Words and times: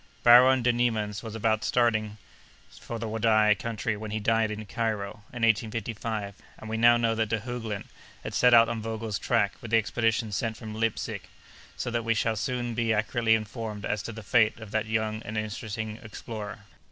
"Baron 0.23 0.63
de 0.63 0.73
Neimans 0.73 1.21
was 1.21 1.35
about 1.35 1.63
starting 1.63 2.17
for 2.79 2.97
the 2.97 3.07
Wadai 3.07 3.53
country 3.53 3.95
when 3.95 4.09
he 4.09 4.19
died 4.19 4.49
at 4.49 4.67
Cairo, 4.67 5.17
in 5.31 5.43
1855; 5.43 6.33
and 6.57 6.67
we 6.67 6.75
now 6.75 6.97
know 6.97 7.13
that 7.13 7.29
De 7.29 7.37
Heuglin 7.41 7.83
has 8.23 8.33
set 8.35 8.51
out 8.51 8.67
on 8.67 8.81
Vogel's 8.81 9.19
track 9.19 9.53
with 9.61 9.69
the 9.69 9.77
expedition 9.77 10.31
sent 10.31 10.57
from 10.57 10.73
Leipsic, 10.73 11.29
so 11.77 11.91
that 11.91 12.03
we 12.03 12.15
shall 12.15 12.35
soon 12.35 12.73
be 12.73 12.91
accurately 12.91 13.35
informed 13.35 13.85
as 13.85 14.01
to 14.01 14.11
the 14.11 14.23
fate 14.23 14.57
of 14.59 14.71
that 14.71 14.87
young 14.87 15.21
and 15.21 15.37
interesting 15.37 15.99
explorer." 16.01 16.61